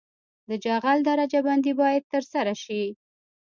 د 0.49 0.51
جغل 0.65 0.97
درجه 1.09 1.39
بندي 1.45 1.73
باید 1.81 2.03
ترسره 2.13 2.53
شي 2.63 2.83